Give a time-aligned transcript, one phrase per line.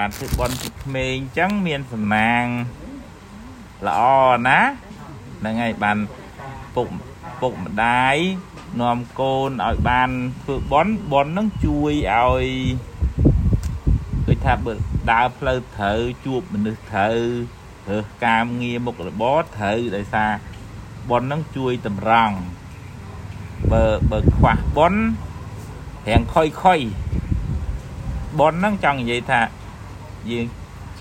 [0.00, 2.44] បានធ្វើបន់ពីក្មេងអញ្ចឹងមានសំណាង
[3.86, 4.02] ល្អ
[4.48, 4.60] ណា
[5.38, 5.98] ហ្នឹងហើយបាន
[6.74, 6.88] ពុក
[7.40, 8.16] ពុកម្ដាយ
[8.80, 10.10] នាំកូនឲ្យបាន
[10.42, 12.44] ធ្វើបន់បន់ហ្នឹងជួយឲ្យ
[14.26, 14.72] ដូចថាបើ
[15.12, 17.16] ដើរផ្លូវត្រូវជួបមនុស្សត្រូវ
[17.88, 20.32] រើសកាមងារមុខរបរត្រូវដោយសារ
[21.10, 22.36] បន់ហ្នឹងជួយតម្រង់
[23.72, 25.00] បើបើខ្វះបន់
[26.08, 26.80] រៀងខុយខុយ
[28.40, 29.40] បនហ្នឹងចង់និយាយថា
[30.30, 30.46] យើង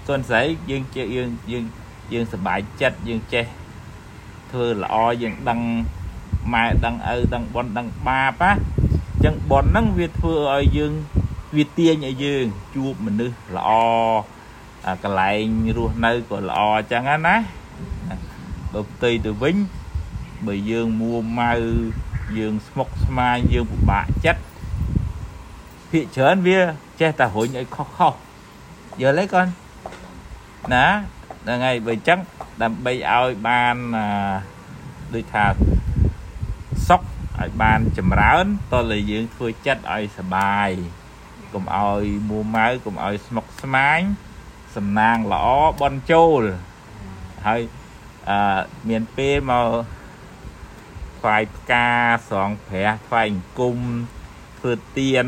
[0.08, 1.64] កូនស្រីយើងជាយើងយើង
[2.14, 3.45] យើងសប្បាយចិត្តយើងចេះ
[4.52, 5.59] ធ្វើល្អយើងដឹង
[6.54, 10.94] ម៉ែដឹងឪដឹងបនដឹងបាបណាអញ្ចឹងបនហ្នឹងវាធ្វើឲ្យយើង
[11.55, 12.45] វាទាញឲ្យយើង
[12.76, 13.70] ជួបមនុស្សល្អ
[15.04, 17.36] កន្លែងរស់នៅក៏ល្អអញ្ចឹងណា
[18.73, 19.56] បើផ្ទៃទៅវិញ
[20.48, 21.54] បើយើងមួម៉ៅ
[22.38, 24.42] យើងស្មុកស្មាញយើងពិបាកចិត្ត
[25.92, 26.59] ភាកច្រើនវា
[27.00, 28.14] ចេះតែរុញឲ្យខុសខុស
[29.02, 29.48] យល់ទេកូន
[30.73, 30.88] ណា
[31.44, 32.19] ហ្នឹងហើយបើអញ្ចឹង
[32.64, 33.75] ដើម្បីឲ្យបាន
[35.14, 35.45] ដូចថា
[36.88, 37.02] សុខ
[37.39, 40.69] ឲ្យបានចម្រើនតើលើយើងធ្វើចិត្តឲ្យសបាយ
[41.53, 44.00] កុំឲ្យមួម៉ៅកុំឲ្យស្មុគស្មាញ
[44.75, 45.47] សំណាងល្អ
[45.81, 46.41] បនចូល
[47.47, 47.61] ហើយ
[48.30, 49.69] អឺមានពេលមក
[51.19, 51.89] ថ្វាយផ្កា
[52.30, 53.78] ស្រង់ព្រះថ្វាយអង្គម
[54.59, 55.28] ធ្វើទៀន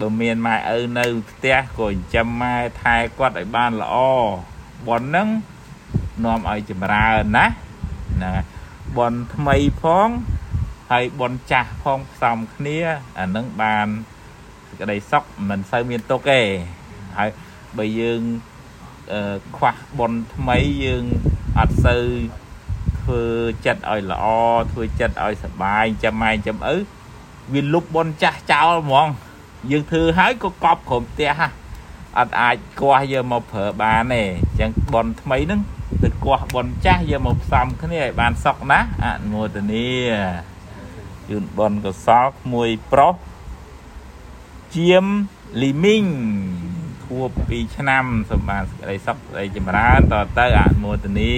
[0.00, 3.96] បើមានម៉ែឪនៅផ្ទះក៏ចិញ្ចឹមម៉ែថែគាត់ឲ្យបានល្អ
[4.88, 5.28] បនហ្នឹង
[6.24, 7.46] នាំឲ្យចម្រើនណា
[8.14, 8.36] ហ្នឹង
[8.98, 10.08] បនថ្មីផង
[10.90, 12.78] ហើយបនចាស់ផងផ្សំគ្នា
[13.18, 13.86] អានឹងបាន
[14.68, 16.40] សេចក្តីសុខមិនសូវមានទុកទេ
[17.18, 17.30] ហើយ
[17.78, 18.20] បើយើង
[19.56, 21.04] ខ្វះបនថ្មីយើង
[21.58, 22.04] អត់សូវ
[23.00, 23.22] ធ្វើ
[23.66, 24.26] ចិត្តឲ្យល្អ
[24.72, 26.74] ធ្វើចិត្តឲ្យសបាយចាំម៉ែចាំឪ
[27.52, 29.08] វាលុបបនចាស់ចោលហ្មង
[29.70, 31.50] យើងធ្វើហើយក៏កប់ក្រុមផ្ទះហ่ะ
[32.18, 35.60] អត់អាចគាស់យកមកប្រើបានទេអញ្ចឹងបនថ្មីហ្នឹង
[36.02, 39.88] ទៅគាស់បនចាស់យកមកផ្សំគ្នាឲ្យបានសុខណាអនុមោទនា
[41.28, 43.14] ជូនបនកសលក្មួយប្រុស
[44.76, 45.04] ជាម
[45.62, 46.04] លីមីង
[47.04, 51.34] ខួប2ឆ្នាំសម្បានសេចក្តីសុខសេចក្តីចម្រើនតទៅអនុមោទនា